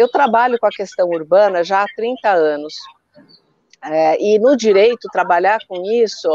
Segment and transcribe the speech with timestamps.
[0.00, 2.72] eu trabalho com a questão urbana já há 30 anos.
[3.82, 6.28] É, e no direito, trabalhar com isso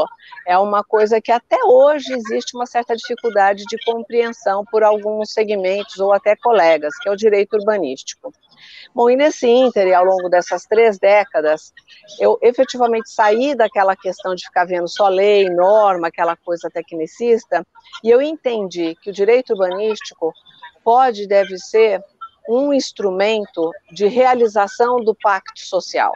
[0.48, 6.00] é uma coisa que até hoje existe uma certa dificuldade de compreensão por alguns segmentos
[6.00, 8.32] ou até colegas, que é o direito urbanístico.
[8.94, 11.74] Bom, e nesse ínter, ao longo dessas três décadas,
[12.20, 17.66] eu efetivamente saí daquela questão de ficar vendo só lei, norma, aquela coisa tecnicista,
[18.04, 20.32] e eu entendi que o direito urbanístico
[20.84, 22.00] pode e deve ser
[22.50, 26.12] um instrumento de realização do pacto social.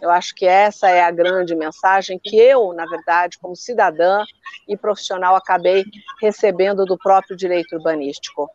[0.00, 4.22] Eu acho que essa é a grande mensagem que eu, na verdade, como cidadã
[4.68, 5.84] e profissional, acabei
[6.20, 8.48] recebendo do próprio direito urbanístico.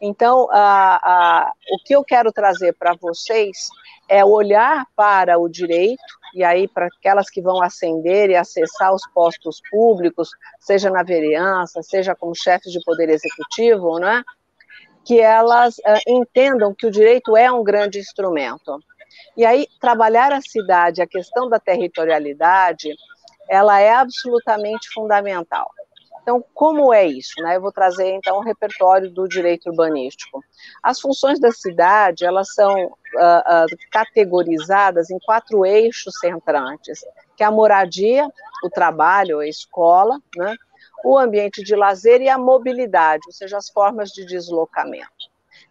[0.00, 3.68] Então, o que eu quero trazer para vocês
[4.08, 6.02] é olhar para o direito,
[6.34, 10.30] e aí para aquelas que vão ascender e acessar os postos públicos,
[10.60, 14.22] seja na vereança, seja como chefes de poder executivo, né,
[15.06, 18.78] que elas uh, entendam que o direito é um grande instrumento.
[19.36, 22.92] E aí, trabalhar a cidade, a questão da territorialidade,
[23.48, 25.70] ela é absolutamente fundamental.
[26.20, 27.40] Então, como é isso?
[27.40, 27.54] Né?
[27.54, 30.42] Eu vou trazer, então, o repertório do direito urbanístico.
[30.82, 36.98] As funções da cidade, elas são uh, uh, categorizadas em quatro eixos centrantes,
[37.36, 38.28] que é a moradia,
[38.64, 40.56] o trabalho, a escola, né?
[41.06, 45.06] O ambiente de lazer e a mobilidade, ou seja, as formas de deslocamento.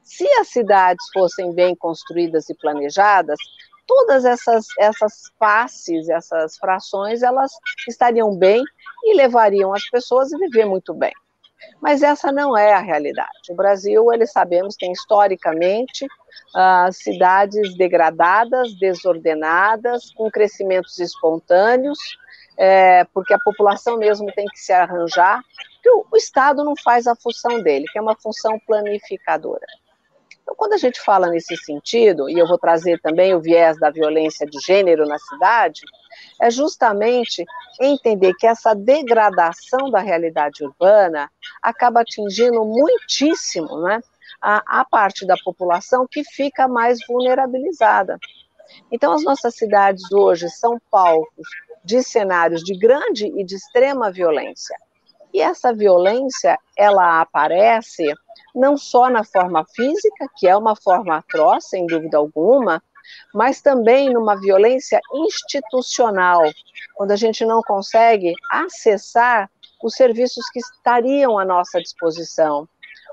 [0.02, 3.38] Se as cidades fossem bem construídas e planejadas,
[3.86, 7.52] todas essas, essas faces, essas frações, elas
[7.86, 8.64] estariam bem
[9.04, 11.14] e levariam as pessoas a viver muito bem.
[11.82, 13.52] Mas essa não é a realidade.
[13.52, 21.98] O Brasil, eles sabemos, tem historicamente uh, cidades degradadas, desordenadas, com crescimentos espontâneos,
[22.58, 25.42] é, porque a população mesmo tem que se arranjar,
[25.82, 29.66] que o, o Estado não faz a função dele, que é uma função planificadora.
[30.46, 33.90] Então, quando a gente fala nesse sentido, e eu vou trazer também o viés da
[33.90, 35.82] violência de gênero na cidade,
[36.40, 37.44] é justamente
[37.82, 41.32] entender que essa degradação da realidade urbana
[41.62, 44.00] acaba atingindo muitíssimo né,
[44.40, 48.20] a, a parte da população que fica mais vulnerabilizada.
[48.92, 51.48] Então, as nossas cidades hoje são palcos
[51.86, 54.76] de cenários de grande e de extrema violência.
[55.34, 58.06] E essa violência, ela aparece
[58.54, 62.82] não só na forma física, que é uma forma atroz, sem dúvida alguma,
[63.34, 66.42] mas também numa violência institucional,
[66.96, 69.50] quando a gente não consegue acessar
[69.84, 72.68] os serviços que estariam à nossa disposição.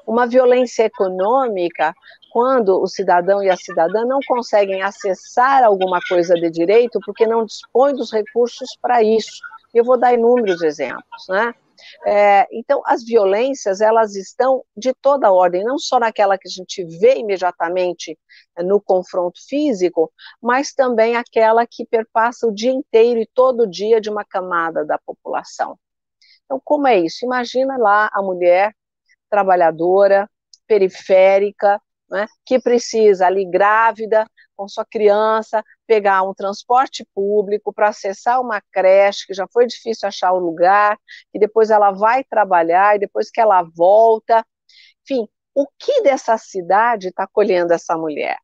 [0.07, 1.95] Uma violência econômica,
[2.33, 7.45] quando o cidadão e a cidadã não conseguem acessar alguma coisa de direito porque não
[7.45, 9.41] dispõem dos recursos para isso.
[9.73, 11.55] Eu vou dar inúmeros exemplos, né?
[12.07, 16.85] É, então, as violências, elas estão de toda ordem, não só naquela que a gente
[16.85, 18.19] vê imediatamente
[18.59, 24.11] no confronto físico, mas também aquela que perpassa o dia inteiro e todo dia de
[24.11, 25.79] uma camada da população.
[26.45, 27.25] Então, como é isso?
[27.25, 28.75] Imagina lá a mulher
[29.33, 30.29] trabalhadora,
[30.67, 38.39] periférica, né, que precisa ali grávida, com sua criança, pegar um transporte público para acessar
[38.43, 40.99] uma creche, que já foi difícil achar o lugar,
[41.33, 44.45] e depois ela vai trabalhar, e depois que ela volta.
[45.03, 48.37] Enfim, o que dessa cidade está colhendo essa mulher?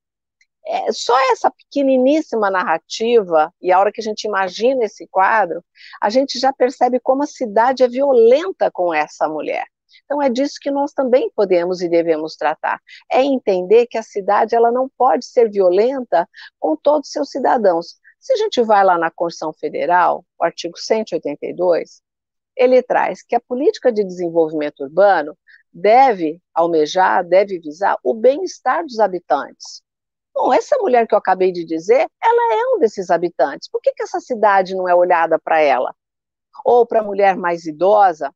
[0.67, 5.63] É, só essa pequeniníssima narrativa, e a hora que a gente imagina esse quadro,
[6.01, 9.67] a gente já percebe como a cidade é violenta com essa mulher.
[10.05, 12.81] Então é disso que nós também podemos e devemos tratar.
[13.11, 16.29] É entender que a cidade ela não pode ser violenta
[16.59, 17.97] com todos os seus cidadãos.
[18.19, 22.03] Se a gente vai lá na Constituição Federal, o artigo 182,
[22.57, 25.39] ele traz que a política de desenvolvimento urbano
[25.73, 29.83] deve almejar, deve visar o bem-estar dos habitantes.
[30.35, 33.69] Bom, essa mulher que eu acabei de dizer, ela é um desses habitantes.
[33.69, 35.95] Por que, que essa cidade não é olhada para ela?
[36.65, 38.33] Ou para a mulher mais idosa,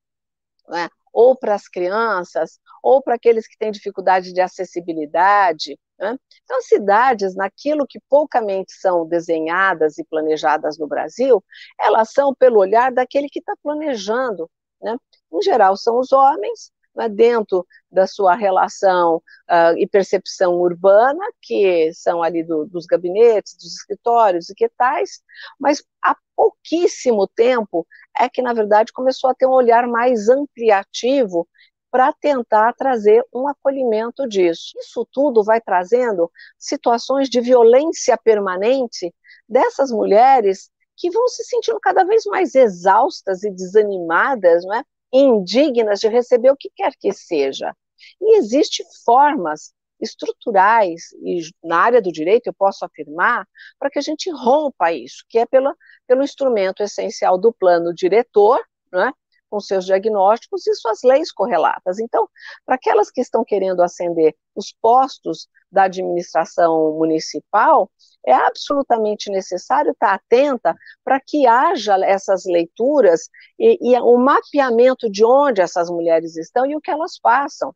[0.68, 0.88] né?
[1.12, 5.78] Ou para as crianças, ou para aqueles que têm dificuldade de acessibilidade.
[5.98, 6.16] Né?
[6.42, 11.44] Então, as cidades, naquilo que poucamente são desenhadas e planejadas no Brasil,
[11.78, 14.50] elas são pelo olhar daquele que está planejando.
[14.80, 14.96] Né?
[15.32, 16.72] Em geral, são os homens,
[17.10, 23.74] dentro da sua relação uh, e percepção urbana, que são ali do, dos gabinetes, dos
[23.74, 25.22] escritórios e que tais,
[25.58, 27.86] mas há pouquíssimo tempo
[28.18, 31.48] é que, na verdade, começou a ter um olhar mais ampliativo
[31.90, 34.72] para tentar trazer um acolhimento disso.
[34.78, 39.14] Isso tudo vai trazendo situações de violência permanente
[39.46, 44.82] dessas mulheres que vão se sentindo cada vez mais exaustas e desanimadas, não é?
[45.12, 47.74] Indignas de receber o que quer que seja.
[48.20, 53.46] E existem formas estruturais, e na área do direito eu posso afirmar,
[53.78, 55.74] para que a gente rompa isso, que é pela,
[56.08, 58.60] pelo instrumento essencial do plano diretor,
[58.92, 59.12] né,
[59.52, 61.98] com seus diagnósticos e suas leis correlatas.
[61.98, 62.26] Então,
[62.64, 67.90] para aquelas que estão querendo ascender os postos da administração municipal,
[68.26, 73.28] é absolutamente necessário estar atenta para que haja essas leituras
[73.58, 77.74] e, e o mapeamento de onde essas mulheres estão e o que elas passam.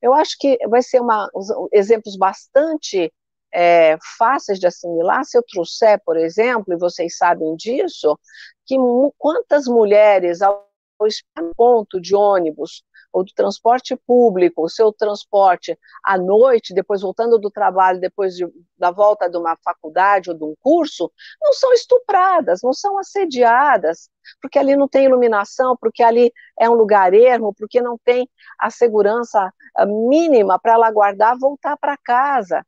[0.00, 1.28] Eu acho que vai ser uma,
[1.72, 3.12] exemplos bastante
[3.52, 5.24] é, fáceis de assimilar.
[5.24, 8.16] Se eu trouxer, por exemplo, e vocês sabem disso,
[8.64, 8.76] que
[9.18, 10.71] quantas mulheres ao
[11.56, 12.82] ponto de ônibus
[13.12, 18.46] ou do transporte público, o seu transporte à noite, depois voltando do trabalho, depois de,
[18.78, 24.08] da volta de uma faculdade ou de um curso, não são estupradas, não são assediadas,
[24.40, 28.28] porque ali não tem iluminação, porque ali é um lugar ermo, porque não tem
[28.58, 32.64] a segurança ah, mínima para ela guardar voltar para casa.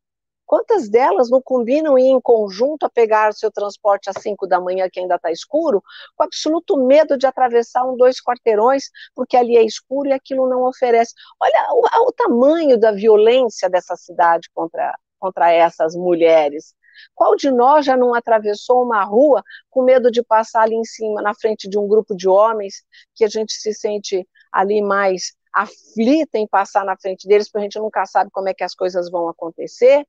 [0.46, 4.88] Quantas delas não combinam ir em conjunto a pegar seu transporte às 5 da manhã,
[4.91, 5.82] que ainda está escuro,
[6.14, 10.62] com absoluto medo de atravessar um, dois quarteirões, porque ali é escuro e aquilo não
[10.64, 11.14] oferece.
[11.41, 16.75] Olha o, o tamanho da violência dessa cidade contra, contra essas mulheres.
[17.14, 21.23] Qual de nós já não atravessou uma rua com medo de passar ali em cima,
[21.23, 26.37] na frente de um grupo de homens, que a gente se sente ali mais aflita
[26.37, 29.08] em passar na frente deles, porque a gente nunca sabe como é que as coisas
[29.11, 30.05] vão acontecer?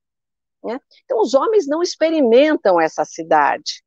[0.65, 0.79] Né?
[1.03, 3.83] Então, os homens não experimentam essa cidade.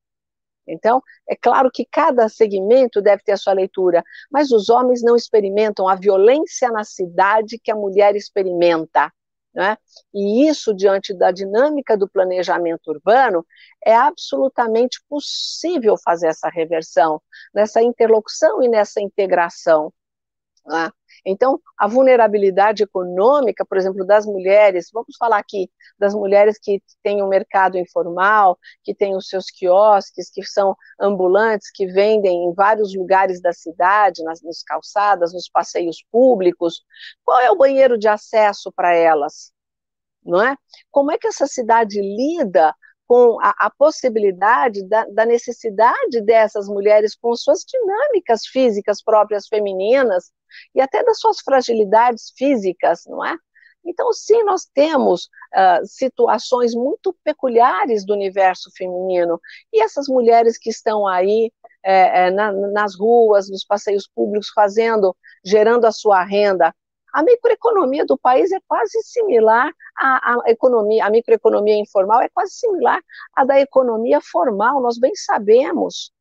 [0.67, 5.17] Então, é claro que cada segmento deve ter a sua leitura, mas os homens não
[5.17, 9.13] experimentam a violência na cidade que a mulher experimenta.
[9.55, 9.77] Né?
[10.15, 13.45] E isso, diante da dinâmica do planejamento urbano,
[13.85, 17.21] é absolutamente possível fazer essa reversão,
[17.53, 19.93] nessa interlocução e nessa integração.
[20.69, 20.91] Né?
[21.25, 27.23] Então, a vulnerabilidade econômica, por exemplo, das mulheres, vamos falar aqui das mulheres que têm
[27.23, 32.95] um mercado informal, que têm os seus quiosques, que são ambulantes, que vendem em vários
[32.95, 36.83] lugares da cidade, nas, nas calçadas, nos passeios públicos.
[37.25, 39.53] Qual é o banheiro de acesso para elas?
[40.25, 40.55] Não é?
[40.91, 42.75] Como é que essa cidade lida
[43.09, 50.31] com a, a possibilidade da, da, necessidade dessas mulheres com suas dinâmicas físicas próprias femininas
[50.75, 53.35] e até das suas fragilidades físicas, não é?
[53.85, 55.25] Então, sim, nós temos
[55.55, 59.41] uh, situações muito peculiares do universo feminino,
[59.73, 61.51] e essas mulheres que estão aí
[61.83, 66.75] é, é, na, nas ruas, nos passeios públicos, fazendo, gerando a sua renda,
[67.19, 72.53] a microeconomia do país é quase similar à, à, economia, a microeconomia informal é quase
[72.53, 73.01] similar
[73.35, 76.13] à da economia formal, nós bem sabemos,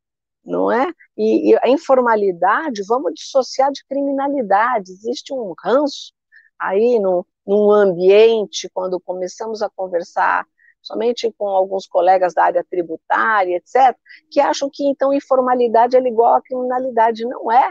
[0.44, 0.92] não é?
[1.16, 6.12] E, e a informalidade, vamos dissociar de criminalidade, existe um ranço
[6.58, 10.44] aí no, num ambiente, quando começamos a conversar
[10.82, 13.96] somente com alguns colegas da área tributária, etc.,
[14.32, 17.24] que acham que então informalidade é igual à criminalidade.
[17.24, 17.70] Não é.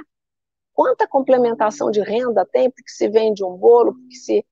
[0.77, 4.45] Quanta complementação de renda tem porque se vende um bolo, porque se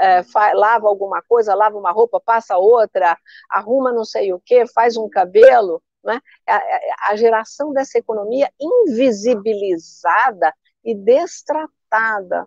[0.00, 0.20] é,
[0.54, 3.16] lava alguma coisa, lava uma roupa, passa outra,
[3.48, 6.20] arruma não sei o que, faz um cabelo, né?
[6.98, 10.52] A, geração dessa economia invisibilizada
[10.84, 12.44] e destratada.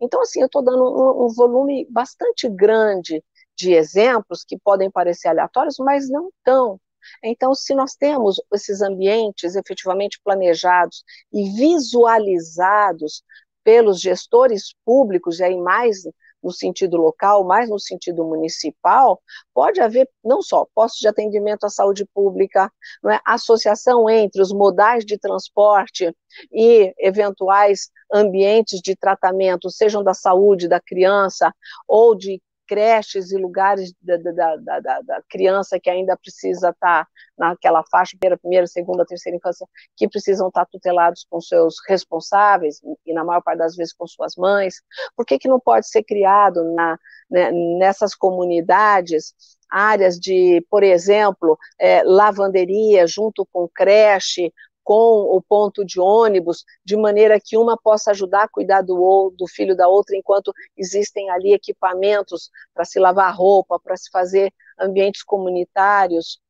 [0.00, 3.24] Então, assim, eu estou dando um volume bastante grande
[3.56, 6.80] de exemplos que podem parecer aleatórios, mas não tão.
[7.22, 13.22] Então, se nós temos esses ambientes efetivamente planejados e visualizados
[13.64, 16.04] pelos gestores públicos, e aí mais
[16.46, 19.20] no sentido local, mais no sentido municipal,
[19.52, 22.72] pode haver não só postos de atendimento à saúde pública,
[23.06, 26.14] é, associação entre os modais de transporte
[26.52, 31.52] e eventuais ambientes de tratamento, sejam da saúde da criança
[31.88, 37.06] ou de creches e lugares da, da, da, da, criança que ainda precisa estar
[37.38, 43.12] naquela faixa, primeira, primeira, segunda, terceira infância, que precisam estar tutelados com seus responsáveis, e
[43.12, 44.82] na maior parte das vezes com suas mães,
[45.14, 46.98] por que, que não pode ser criado na,
[47.30, 49.34] né, nessas comunidades
[49.70, 54.52] áreas de, por exemplo, é, lavanderia junto com creche,
[54.86, 59.44] com o ponto de ônibus, de maneira que uma possa ajudar a cuidar do, do
[59.48, 65.24] filho da outra, enquanto existem ali equipamentos para se lavar roupa, para se fazer ambientes
[65.24, 66.40] comunitários.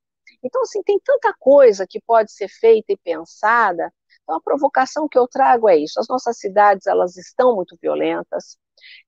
[0.43, 3.91] Então, assim, tem tanta coisa que pode ser feita e pensada.
[4.23, 5.99] Então, a provocação que eu trago é isso.
[5.99, 8.59] As nossas cidades, elas estão muito violentas,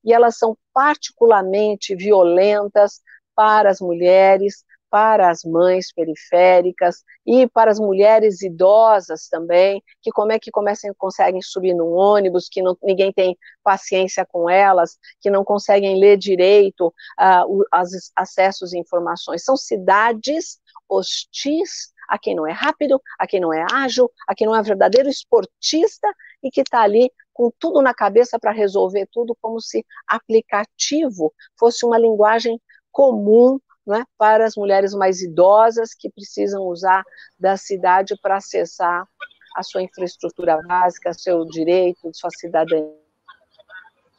[0.03, 3.03] e elas são particularmente violentas
[3.35, 10.33] para as mulheres, para as mães periféricas e para as mulheres idosas também, que como
[10.33, 15.31] é que comecem, conseguem subir num ônibus, que não, ninguém tem paciência com elas, que
[15.31, 19.45] não conseguem ler direito uh, os acessos e informações.
[19.45, 24.47] São cidades hostis a quem não é rápido, a quem não é ágil, a quem
[24.47, 26.09] não é verdadeiro esportista
[26.43, 31.85] e que está ali com tudo na cabeça para resolver tudo, como se aplicativo fosse
[31.85, 37.03] uma linguagem comum né, para as mulheres mais idosas que precisam usar
[37.41, 39.09] da cidade para acessar
[39.57, 42.87] a sua infraestrutura básica, seu direito, sua cidadania.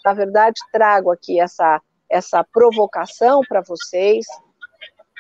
[0.04, 4.26] Na verdade, trago aqui essa, essa provocação para vocês,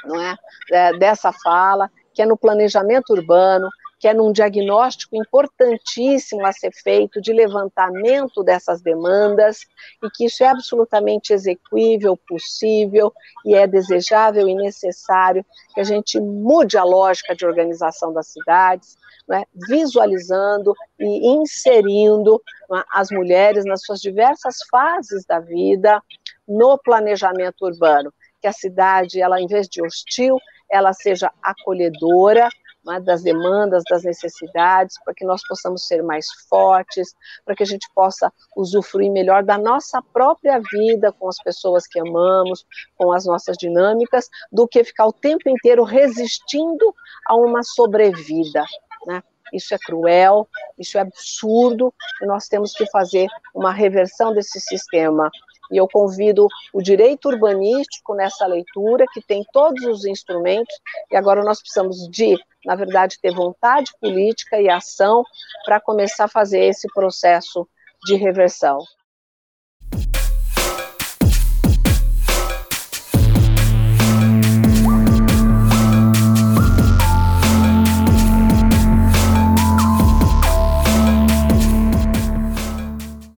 [0.03, 0.36] não é?
[0.72, 0.98] é?
[0.98, 7.22] Dessa fala, que é no planejamento urbano, que é num diagnóstico importantíssimo a ser feito
[7.22, 9.68] de levantamento dessas demandas
[10.01, 13.13] e que isso é absolutamente execuível, possível
[13.46, 18.98] e é desejável e necessário que a gente mude a lógica de organização das cidades,
[19.27, 26.01] né, visualizando e inserindo né, as mulheres nas suas diversas fases da vida
[26.48, 30.38] no planejamento urbano, que a cidade, ela em vez de hostil,
[30.72, 32.48] ela seja acolhedora,
[32.89, 37.15] né, das demandas, das necessidades, para que nós possamos ser mais fortes,
[37.46, 42.00] para que a gente possa usufruir melhor da nossa própria vida com as pessoas que
[42.00, 42.65] amamos,
[42.98, 46.93] com as nossas dinâmicas, do que ficar o tempo inteiro resistindo
[47.27, 48.65] a uma sobrevida.
[49.05, 49.22] Né?
[49.53, 55.29] Isso é cruel, isso é absurdo, e nós temos que fazer uma reversão desse sistema
[55.72, 60.76] e eu convido o direito urbanístico nessa leitura, que tem todos os instrumentos,
[61.12, 65.24] e agora nós precisamos de, na verdade, ter vontade política e ação
[65.66, 67.68] para começar a fazer esse processo
[68.06, 68.80] de reversão.